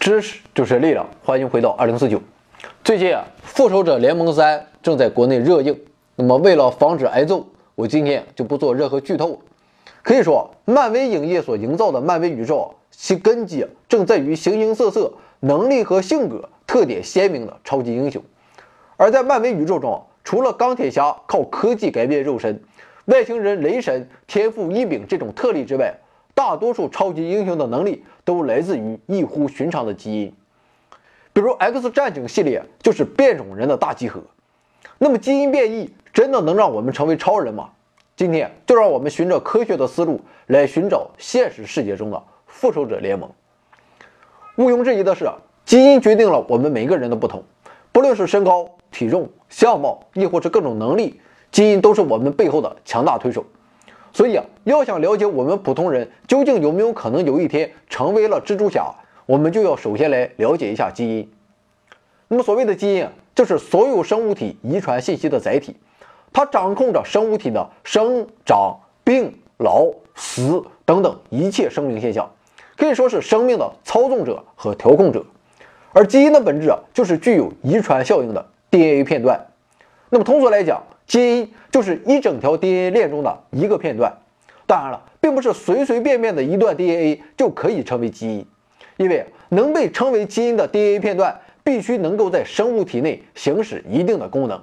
[0.00, 2.22] 知识就是力量，欢迎回到二零四九。
[2.84, 5.76] 最近啊，《复仇者联盟三》正在国内热映。
[6.14, 7.44] 那么为了防止挨揍，
[7.74, 9.40] 我今天就不做任何剧透。
[10.02, 18.22] 可以说，漫威影业所营造的漫威宇宙，其根基正在于形形色色、能力和性格特点鲜明的超级英雄。
[18.96, 22.62] 而在漫威宇宙中，除了钢铁侠靠科技改变肉身，
[23.06, 25.98] 外星人雷神天赋异禀这种特例之外，
[26.38, 30.32] 大多数超级英雄的能力都来自于异乎寻常的基因，
[31.32, 34.20] 比如 X 战警系列就是变种人的大集合。
[34.98, 37.70] 那么基因变异真的能让我们成为超人吗？
[38.14, 43.28] 今天就让我们循着科学的思路来寻找现实世界中的复仇者联盟。
[44.54, 45.28] 毋庸置疑的是，
[45.64, 47.42] 基因决定了我们每个人的不同，
[47.90, 53.44] 不论是身高、体重、相貌，亦或是各种能力，基因都是我们背后的强大推手。
[54.12, 58.92] 所以啊，要想了解我们普通人究竟有没有可能有一天成为了蜘蛛侠，
[59.26, 61.30] 我们就要首先来了解一下基因。
[62.28, 65.76] 那么所谓的基因啊，就是所有生物体遗传信息的载体，
[66.32, 72.30] 它掌控着生物体的生长、病、老、死等等一切生命现象，
[72.76, 75.24] 可以说是生命的操纵者和调控者。
[75.92, 79.46] 而基因的本质啊，就是具有遗传效应的 DNA 片段。
[80.10, 84.12] 那么通俗来讲，基因就是一整条 DNA 链中的一个片段，
[84.66, 88.46] 当然了，并不是随随便便的一段 DNA 就可以成为基因，
[88.98, 94.62] 因为能被称为基因的 DNA 片段必须能够在生物体内行使一定的功能。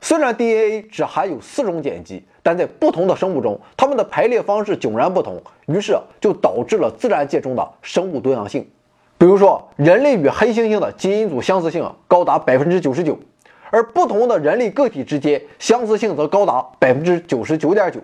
[0.00, 8.68] 虽然 DNA 只含有四种碱基，但在不同的生物中，它们的排列方式迥然不同，于是就导致了自然界中的生物多样性。
[9.18, 13.18] 比如说，人类与黑猩猩的基因组相似性高达百分之九十九。
[13.72, 17.98] 而不同的人类个体之间相似性则高达百分之九十九点九，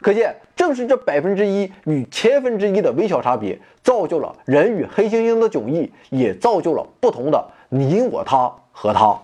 [0.00, 9.16] 可见正是这百分之一与千分之一的微小差别，造就了人与黑猩猩的迥异，也造就了不同的你我他和他。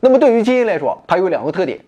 [0.00, 1.78] 那么对于基因来说，它有两个特点：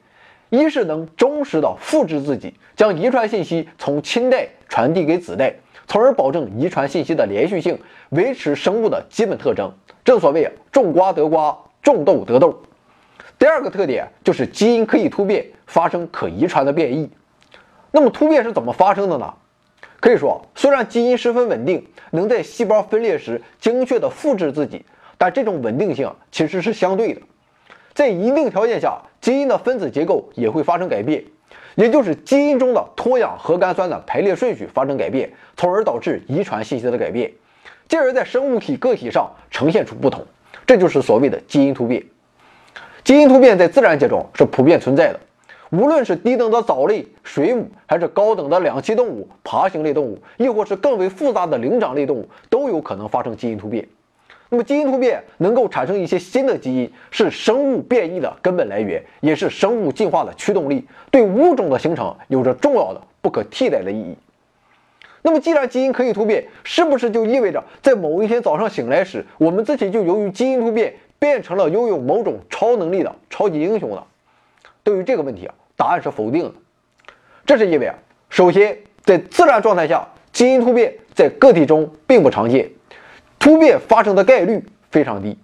[0.50, 5.55] 一是能忠实的复制自己，将遗传信息从亲代传递给子代，
[5.87, 7.78] 从而保证遗传信息的连续性，
[8.11, 9.72] 维持生物的基本特征。
[10.05, 12.61] 正所谓种瓜得瓜，种豆得豆。
[13.41, 17.09] 第二个特点就是基因可以突变，发生可遗传的变异。
[17.91, 19.33] 那么突变是怎么发生的呢？
[19.99, 24.84] 可以说，虽然基因十分稳定，能在细胞分裂时精确地复制自己，
[25.17, 27.23] 但这种稳定性其实是相对的。
[27.95, 31.25] 在一定条件下，基因的分子结构也会发生改变，
[31.77, 37.33] 也就是基因中的脱氧核苷酸的排列顺序发生改变，从而导致遗传信息的改变，
[37.89, 40.27] 进而，在生物体个体上呈现出不同。
[40.67, 42.05] 这就是所谓的基因突变。
[43.03, 45.21] 基因突变在自然界中是普遍存在的，
[45.71, 53.87] 无论是低等的藻类、水母，还是高等的两栖动物、爬行类动物，亦或是更为复杂的灵长类动物，都有可能发生基因突变。
[54.50, 64.17] 那么，基因突变能够产生一些新的基因，是生物变异的根本来源，也是生物进化的驱动力，对物种的形成有着重要的、不可替代的意义。
[65.22, 70.94] 那么，既然基因可以突变，是不是就意味着在某一天早上醒来时，我们自己就由于基因突变？
[71.20, 74.03] 变成了拥有某种超能力的超级英雄呢？
[74.82, 76.53] 对于这个问题啊，答案是否定的。
[77.44, 77.94] 这是因为啊，
[78.31, 82.70] 首先在自然状态下，基因突变在个体中并不常见，
[83.38, 85.36] 突变发生的概率非常低。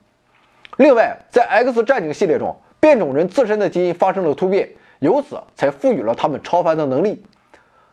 [0.78, 4.70] 另外，在 X 战警系列中，变种人自身的基因发生了突变，
[5.00, 7.22] 由此才赋予了他们超凡的能力。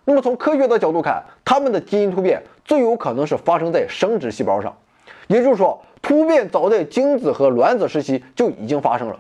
[0.05, 4.73] 那么从科学的角度看，他们的基因突变最有可能是发生在生殖细胞上，
[5.27, 5.83] 也就是说。
[6.03, 9.19] 突变早在精子和卵子时期就已经发生了，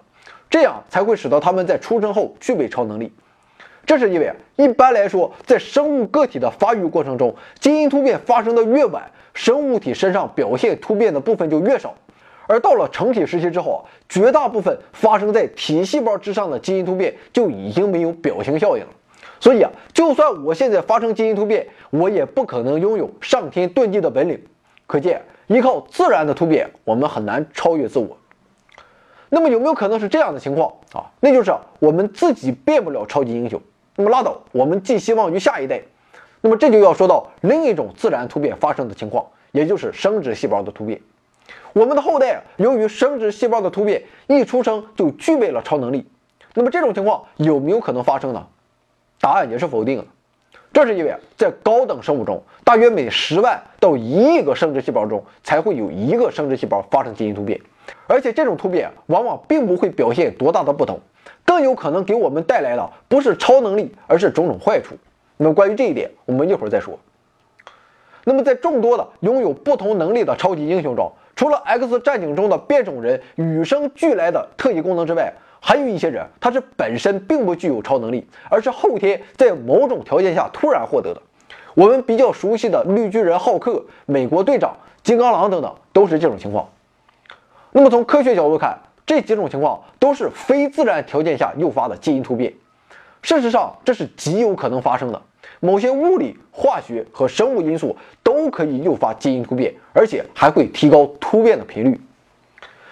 [0.49, 3.11] 这样才会使得他们在出生后具备超能力。
[3.85, 11.95] 这是因为一般来说，在生物个体的发育过程中，基因突变发生的越晚，生物体身上表现突变的部分就越少。
[12.47, 13.79] 而到了成体时期之后啊，
[14.09, 18.89] 绝大部分发生在体细胞之上的基因突变就已经没有表型效应了。
[19.39, 24.37] 所以啊，就算我现在发生基因突变，我也不可能拥有上天遁地的本领。
[24.85, 25.21] 可见。
[25.47, 28.17] 依靠自然的突变，我们很难超越自我。
[29.29, 31.09] 那么有没有可能是这样的情况啊？
[31.19, 33.59] 那就是我们自己变不了超级英雄，
[33.95, 35.81] 那么拉倒，我们寄希望于下一代。
[36.41, 41.01] 那么这就要说到另一种自然突变发生的情况，也就是生殖细胞的突变。
[41.73, 46.07] 我们的后代由于生殖细胞的突变，一出生就具备了超能力。
[46.53, 48.45] 那么这种情况有没有可能发生呢？
[49.19, 50.05] 答案也是否定的。
[50.73, 57.61] 这是因为在高等生物中，大约每十万到一亿个生殖细胞中才会有一个生殖细胞发生基因突变，
[58.07, 60.99] 而且这种突变往往并不会表现多大的不同，
[61.45, 64.95] 更有可能给我们带来的不是超能力，而是种种坏处。
[65.37, 66.97] 那么关于这一点，我们一会儿再说。
[68.25, 75.31] 那么在众多的拥有不同能力的超级英雄中，除了 X 战警中的变种人与生俱来的特异功能之外，
[75.65, 81.21] 还有一些人他是本身并不具有超能力，而是后天在某种条件下突然获得的。
[81.73, 86.67] 我们比较熟悉的绿巨人浩克、美国队长、金刚狼等等都是这种情况。
[87.71, 92.53] 那么从科学角度看，这几种情况都是非自然条件下诱发的基因突变。
[93.21, 95.21] 事实上，这是极有可能发生的。
[95.61, 102.01] 某些物理、化学和生物因素都可以诱发基因突变，而且还会提高突变的频率。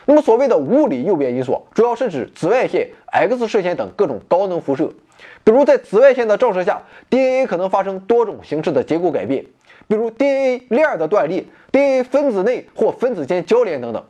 [0.06, 4.92] 那么，所谓的物理诱变因素，主要是指紫外线、X 射线等各种高能辐射。
[5.44, 9.46] 比如，在紫外线的照射下，DNA 可能发生多种形式的结构改变，
[9.88, 14.04] 比如 DNA 链的断裂、DNA 分子内或分子间交联等等。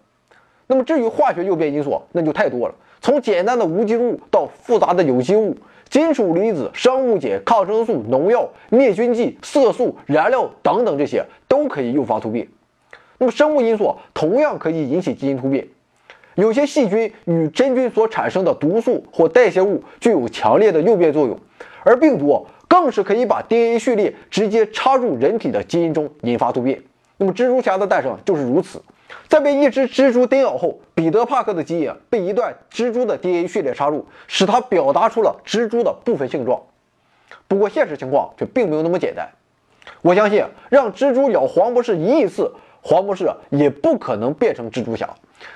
[0.68, 5.58] 那么，至于化学诱变因素，那就太多了，从简单的无机物到复杂的有机物。
[5.90, 12.48] 金属离子、生物碱、抗生素、农药、灭菌剂、色素、燃料等等，这些都可以诱发突变。
[13.18, 15.68] 那么，生物因素同样可以引起基因突变。
[16.36, 21.38] 有些细菌与真菌所产生的毒素或代谢物具有强烈的诱变作用，
[21.84, 26.82] 而病毒更是可以把 DNA 序列直接插入人体的基因中，引发突变。
[27.18, 28.82] 那么，蜘蛛侠的诞生就是如此。
[29.28, 36.62] 在被一只蜘蛛叮咬后，彼得·帕克的基因被一段蜘蛛的 DNA 序列插入，使他表达出了蜘蛛的部分性状。
[37.48, 39.30] 不过，现实情况却并没有那么简单。
[40.02, 45.10] 我相信，让蜘蛛咬黄博士一亿次，黄博士也不可能变成蜘蛛侠。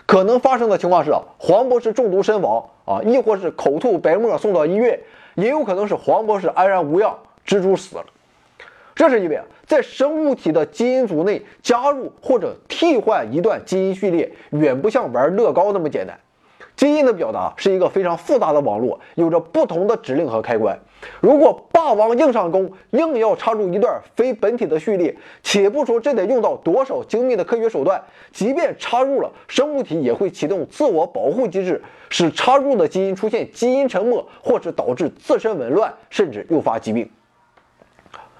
[0.06, 5.00] 可能发生的情况是，黄博士中毒身亡啊，亦或是口吐白沫送到医院，
[5.36, 8.06] 也有可能是黄博士安然无恙，蜘蛛死了。
[8.95, 16.18] 这是因为啊在生物体的基因组内加入或者替换一段基因序列，远不像玩乐高那么简单。
[16.75, 20.77] 基因的表达是一个非常复杂的网络，有着不同的指令和开关。
[21.22, 28.01] 如果霸王硬上弓，硬要插入一段非本体的序列，且不说这得用到多少精密的科学手段，
[28.31, 37.10] 即便插入了，生物体也会启动自我保护机制，使插入的基因出现基因沉默，或是导致自身紊乱，甚至诱发疾病。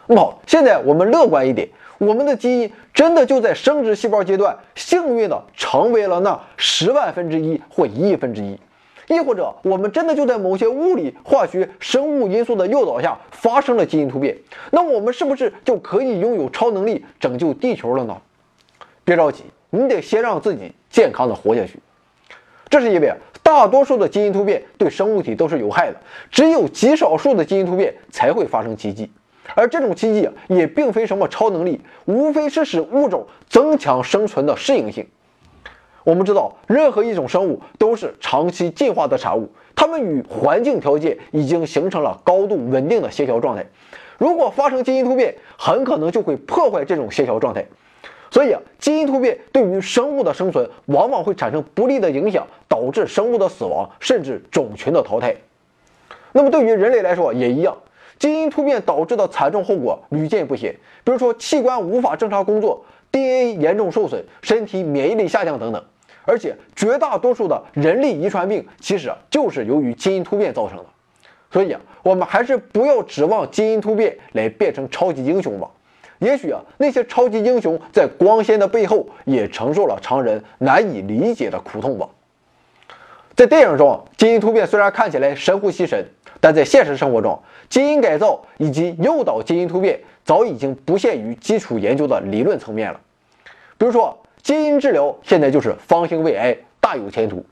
[0.08, 8.60] 那么好，现在我们乐观一点，我们的基因真的就在生殖细胞阶段幸运的成为了那十万分之一或一亿分之一，
[9.08, 14.36] 亦或者我们真的就在某些物理、化学、生物因素的诱导下发生了基因突变，
[14.72, 18.18] 那我们是不是就可以拥有超能力拯救地球了呢？
[19.04, 21.80] 别着急，你得先让自己健康的活下去。
[22.68, 23.14] 这是因为
[23.44, 25.98] 大多数的基因突变对生物体都是有害的，
[26.32, 29.10] 只有极少数的基因突变才会发生奇迹。
[29.54, 35.08] 而这种奇迹也并非什么超能力，无非是使物种增强生存的适应性。
[36.04, 43.66] 我们知道，任何一种生物都是长期进化的产物，它们与环境条件已经形成了高度稳定的协调状态。
[44.18, 47.66] 如果发生基因突变，很可能就会破坏这种协调状态。
[48.32, 55.36] 所以，基因突变对于生物的生存往往会产生不利的影响，导致生物的死亡，甚至种群的淘汰。
[56.34, 57.78] 那么，对于人类来说也一样。
[58.18, 65.84] 基因突变导致的惨重后果屡见不鲜，比如说器官无法正常工作，DNA 严重受损，身体免疫力下降等等。
[66.24, 70.86] 而且绝大多数的人类遗传病其实就是由于基因突变造成的。
[71.52, 75.70] 所以啊，我们还是不要指望基因突变来变成超级英雄吧。
[76.20, 82.10] 也许啊，那些超级英雄在光鲜的背后也承受了常人难以理解的苦痛吧。
[83.36, 86.06] 在电影中，基因突变虽然看起来神乎其神。
[86.46, 93.02] 但在现实生活中，基因改造以及诱导基因突变早已经不限于基础研究的理论层面了。
[93.80, 97.44] 比如说，基因治疗现在就是方兴未艾，大有前途。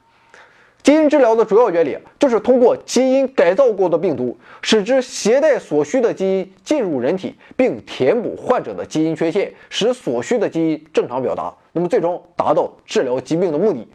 [0.84, 13.88] 基因治疗的主要原理就是通过基因改造过的病毒，使之携带所需的基因进入人体，并填补患者的基因缺陷，使所需的基因正常表达，那么最终达到治疗疾病的目的。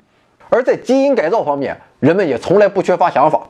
[0.49, 3.49] 而在基因改造方面，人们也从来不缺乏想法。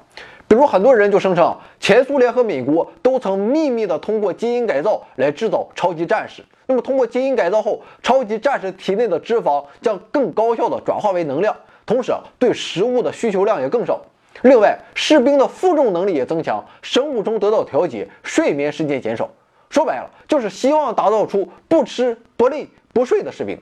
[0.49, 6.43] 比如很多人就声称，前苏联和美国都曾秘密的通过基因改造来制造超级战士。
[6.67, 14.01] 那么通过基因改造后，超级战士体内的脂肪将更高效的转化为能量，同时对食物的需求量也更少。
[14.43, 19.29] 另外，士兵的负重能力也增强，生物钟得到调节，睡眠时间减少。
[19.69, 23.61] 说白了，就是希望打造出不吃不累不睡的士兵。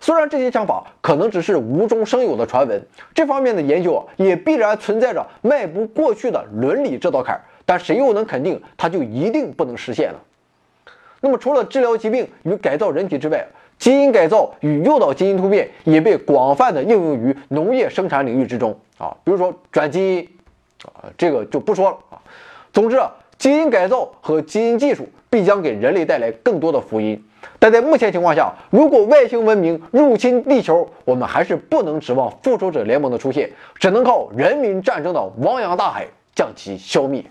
[0.00, 2.80] 虽然这些想法可能只是无中生有的传闻，
[3.14, 10.18] 这方面的研究啊也必然存在着迈不过去的伦理这道坎儿，但谁又能肯定它就一定不能实现呢？
[11.20, 13.46] 那么除了治疗疾病与改造人体之外，
[13.78, 20.28] 基因改造与诱导基因突变也被广泛的应用于农业生产领域之中啊，比如说转基因
[20.84, 22.22] 啊，这个就不说了啊。
[22.72, 27.22] 总之啊，基因改造和基因技术必将给人类带来更多的福音。
[27.58, 37.24] 但在目前情况下，如果外星文明入侵地球，我们还是不能指望复仇者联盟的出现，只能靠人民战争的汪洋大海将其消灭。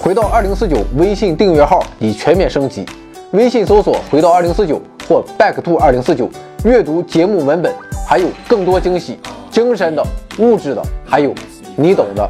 [0.00, 2.84] 回到二零四九，微信订阅号已全面升级，
[3.32, 6.28] 微信搜索“回到二零四九”或 “back to 二零四九”，
[6.64, 7.72] 阅读节目文本，
[8.08, 9.18] 还有更多惊喜，
[9.50, 10.04] 精神的、
[10.38, 11.32] 物质的，还有
[11.76, 12.28] 你懂的。